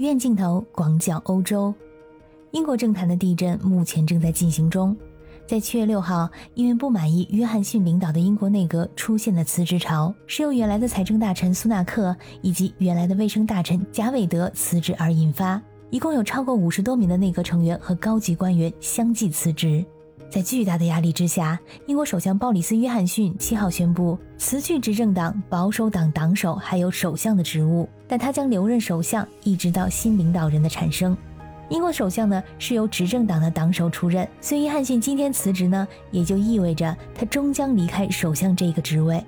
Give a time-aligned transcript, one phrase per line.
[0.00, 1.74] 院镜头广角欧洲，
[2.52, 4.96] 英国政坛的地震目前正在进行中。
[5.46, 15.60] 在七月六号，因为不满意约翰逊领导的英国内阁出现了辞职潮，是由原来的财政大臣苏纳克以及原来的卫生大臣贾韦德辞职而引发。
[15.90, 19.84] 一共有超过五十多名的内阁成员和高级官员相继辞职。
[20.30, 31.16] 在巨大的压力之下，英国首相鲍里斯·约翰逊七号宣布辞去执政党保守党党首还有首相的职务，但他将留任首相，一直到新领导人的产生。
[31.68, 39.20] 英国首相呢是由执政党的党首出任，所以约翰逊今天辞职呢，也就意味着他终将离开首相这个职位。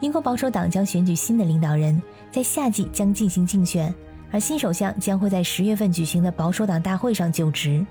[0.00, 3.92] 英国保守党将选举新的领导人，在夏季将进行竞选，
[4.30, 7.84] 而新首相将会在十月份举行的保守党大会上就职。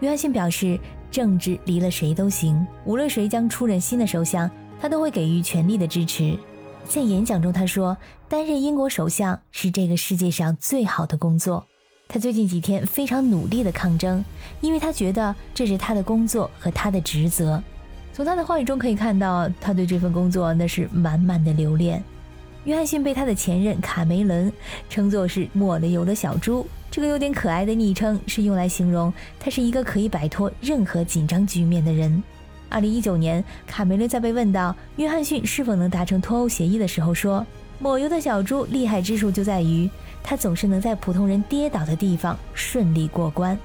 [0.00, 0.80] 约翰逊表示。
[1.12, 6.36] 政治离了谁都行，无论谁将出任新的首相，他都会给予全力的支持。
[6.88, 7.96] 在演讲中，他说
[8.28, 11.64] ：“担任英国首相是这个世界上最好的工作。”
[12.08, 14.24] 他最近几天非常努力的抗争，
[14.60, 17.62] 因为他觉得这是他的工作和他的职责。
[18.12, 22.02] 从他的话语中可以看到，他对这份工作那是满满的留恋。
[22.64, 24.52] 约翰逊被他的前任卡梅伦
[24.88, 26.66] 称作是抹了油的小猪。
[26.90, 32.22] 这个有点可爱的昵称是用来形容他是一个可以摆脱任何紧张局面的人。
[32.68, 37.44] 二零一九年，卡梅伦在被问到约翰逊是否能达成脱欧协议的时候说
[37.78, 39.90] ：“抹油的小猪厉害之处就在于
[40.22, 43.58] 他总是能在普通人跌倒的地方顺利过关。”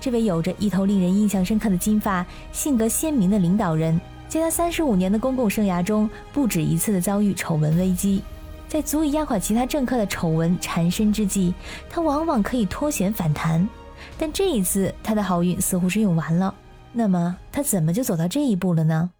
[0.00, 3.98] 这位有着一头令人印象深刻的金发、性格鲜明的领导人，
[4.32, 8.22] 在他三十五年的公共生涯中，不止一次的遭遇丑闻危机。
[8.66, 11.52] 在足以压垮其他政客的丑闻缠身之际，
[11.90, 13.68] 他往往可以脱险反弹。
[14.16, 16.54] 但这一次，他的好运似乎是用完了。
[16.94, 19.10] 那么，他怎么就走到这一步了呢？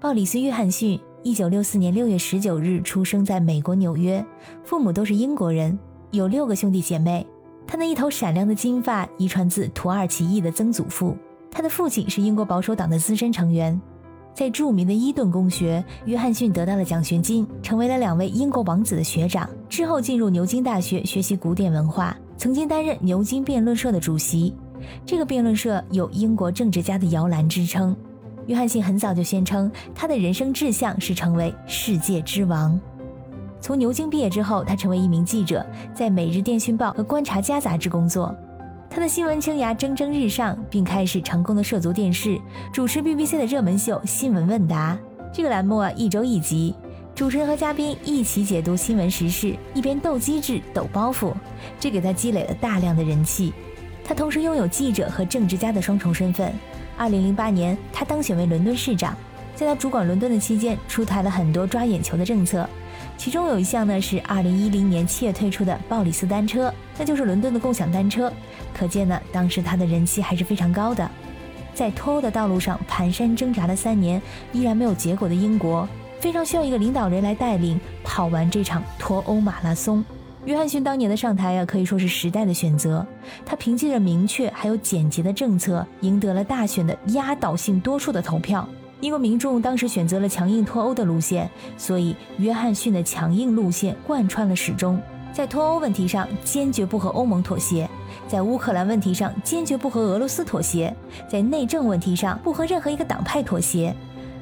[0.00, 4.24] 鲍里斯·约翰逊，一九六四年六月十九日出生在美国纽约，
[4.64, 5.78] 父母都是英国人，
[6.12, 7.26] 有六个兄弟姐妹。
[7.66, 11.14] 他那一头闪亮的金发遗传自土耳其裔的曾祖父，
[11.50, 13.78] 他的父亲是英国保守党的资深成员。
[14.36, 19.48] 在著名的伊顿公学，约翰逊得到了奖学金，成为了两位英国王子的学长。
[19.66, 24.54] 之后进入牛津大学学习古典文化，曾经担任牛津辩论社的主席。
[25.06, 27.96] 这个辩论社有“英国政治家的摇篮”之称。
[28.46, 32.78] 约翰逊很早就宣称，他的人生志向是成为世界之王。
[33.58, 35.64] 从牛津毕业之后，他成为一名记者，
[35.94, 38.36] 在《每日电讯报》和《观察家》杂志工作。
[38.88, 42.40] 他的新闻生涯蒸蒸日上，并开始成功的涉足电视，
[42.72, 44.94] 主持 BBC 的热门秀《新闻问答》。
[45.32, 46.74] 这个栏目啊，一周一集，
[47.14, 51.34] 主持人和嘉宾一起解读新闻时事，一边斗机智、抖包袱，
[51.78, 53.52] 这给他积累了大量的人气。
[54.02, 56.52] 他同时拥有记者和政治家的双重身份。
[56.98, 59.14] 2008年，他当选为伦敦市长，
[59.54, 62.66] 在他主管伦敦的期间，出台了很多抓眼球的政策。
[63.16, 68.32] 其中有一项呢是二零一零年七月推出的鲍里斯单车，那就是伦敦的共享单车。
[68.74, 71.10] 可见呢，当时他的人气还是非常高的。
[71.74, 74.20] 在脱欧的道路上蹒跚挣扎了三年，
[74.52, 75.88] 依然没有结果的英国，
[76.20, 80.04] 非常需要一个领导人来带领跑完这场脱欧马拉松。
[80.44, 83.04] 约翰逊当年的上台啊，可以说是时代的选择。
[83.44, 88.66] 他凭借着明确还有简洁的政策，赢得了大选的压倒性多数的投票。
[89.06, 95.00] 英国民众当时选择了强硬脱欧的路线，所以约翰逊的强硬路线贯穿了始终。
[95.32, 97.86] 在脱欧问题上，坚决不和欧盟妥协；
[98.26, 100.92] 在乌克兰问题上，坚决不和俄罗斯妥协；
[101.30, 103.94] 在内政问题上，不和任何一个党派妥协。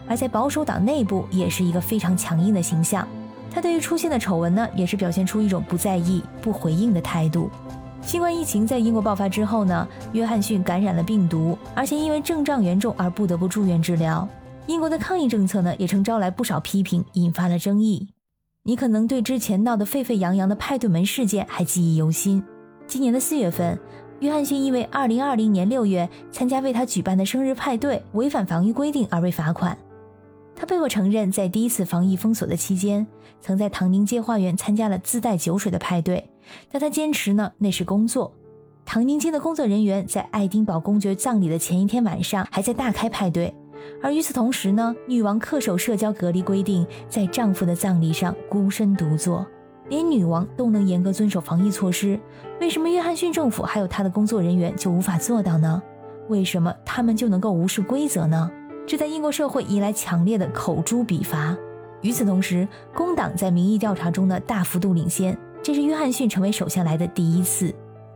[0.09, 3.07] 而在保守党内部，也是一个非常强硬的形象。
[3.51, 7.51] 他对于出现的丑闻呢，也是表现出一种不在意、不回应的态度。
[8.01, 14.27] 新冠疫情在英国爆发之后呢，约翰逊感染了病毒，而且因为症状严重而不得不住院治疗。
[14.67, 18.09] 英国的抗疫政策呢，也曾招来不少批评，引发了争议。
[18.63, 22.43] 你可能对之前闹得沸沸扬扬的派对门事件还记忆犹新。
[22.87, 23.79] 今年的四月份，
[24.21, 29.77] 约翰逊因为2020年6月参加为他举办的生日派对违反防疫规定而被罚款。
[30.57, 33.07] 他被迫承认，在第一次防疫封锁的期间，
[33.43, 36.31] 曾在唐宁街花园参加了自带酒水的派对，
[36.73, 38.33] 但他坚持呢那是工作。
[38.87, 43.55] 唐宁街的工作人员在爱丁堡公爵葬礼的前一天晚上还在大开派对。
[44.03, 49.47] 而与此同时呢，女王恪守社交隔离规定，在丈夫的葬礼上孤身独坐。
[49.91, 52.19] 连女王都能严格遵守防疫措施，
[52.61, 55.83] 为什么约翰逊政府还有他的工作人员就无法做到呢？
[56.29, 58.51] 为什么他们就能够无视规则呢？
[58.87, 61.55] 这在英国社会引来强烈的口诛笔伐。
[62.01, 67.75] 与此同时，工党在民意调查中的大幅度领先，这是约翰逊成为首相来的第一次。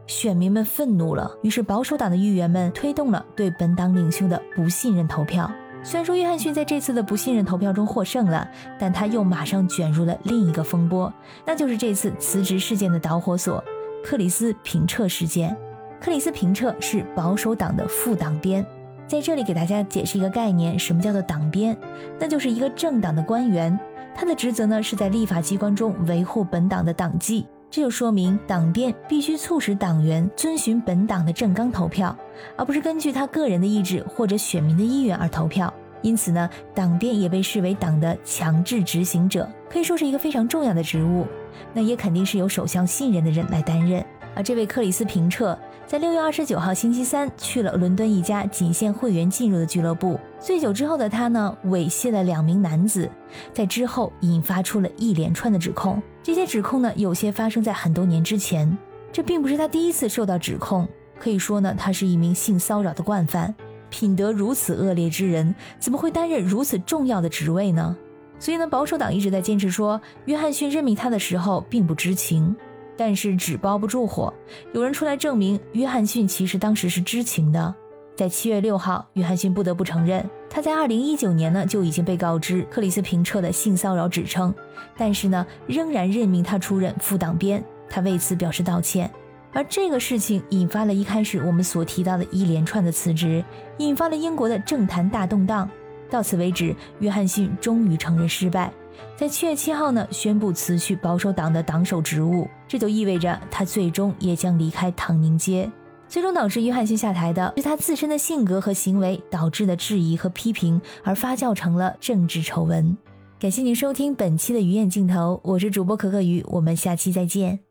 [0.09, 5.49] 选民们愤怒了，于是保守党的议员们推动了对本党领袖的不信任投票。
[5.85, 8.49] 虽然说约翰逊在这次的不信任投票中获胜了，
[8.81, 11.13] 但他又马上卷入了另一个风波，
[11.47, 13.63] 那就是这次辞职事件的导火索
[14.03, 15.57] 克里斯平彻事件。
[16.01, 18.67] 克里斯平彻是保守党的副党鞭，
[19.07, 21.77] 在这里给大家解释一个概念：什么叫做党鞭？
[22.19, 23.79] 那就是一个政党的官员，
[24.15, 27.47] 他的职责呢是在立法机关中维护本党的党纪。
[27.71, 32.17] 这就说明党鞭必须促使党员遵循本党的政纲投票，
[32.57, 35.73] 而不是根据他个人的意志或者选民的意愿而投票。
[36.01, 41.27] 因此呢，党鞭也被视为党的强制执行者，可以说是一个非常重要的职务。
[41.75, 44.05] 那也肯定是由首相信任的人来担任。
[44.39, 53.11] 而这位克里斯平彻在六月二十九号星期三去了伦敦一家仅限会员进入的俱乐部，醉酒之后的他呢，猥亵了两名男子，
[53.53, 56.01] 在之后引发出了一连串的指控。
[56.23, 58.79] 这些指控呢，有些发生在很多年之前，
[59.11, 60.87] 这并不是他第一次受到指控，
[61.19, 63.53] 可以说呢，他是一名性骚扰的惯犯。
[63.91, 67.97] 品德如此恶劣之人，怎么会担任如此重要的职位呢？
[68.39, 72.55] 所以呢，保守党一直在坚持说，约翰逊任命他的时候并不知情。
[72.99, 74.35] 但是纸包不住火，
[74.75, 77.75] 有人出来证明，约翰逊其实当时是知情的。
[78.17, 84.53] 在七月六号，约翰逊不得不承认，他在二零一九年呢就已经被告知克里斯平彻的性骚扰指称，
[84.97, 89.09] 但是呢，仍然任命他出任副党鞭，他为此表示道歉。
[89.53, 93.45] 而这个事情引发了一开始我们所提到的一连串的辞职，
[93.79, 95.71] 引发了英国的政坛大动荡。
[96.11, 98.73] 到此为止，约翰逊终于承认失败，
[99.17, 105.71] 在七月七号呢宣布辞去保守党的党首职务，这就意味着他最终也将离开唐宁街。
[106.09, 112.97] 最终导致约翰逊下台的是他自身的性格和行为导致的质疑和批评，而发酵成了政治丑闻。
[113.39, 117.68] 感谢您收听本期的鱼眼镜头，我是主播可可鱼，我们下期再见。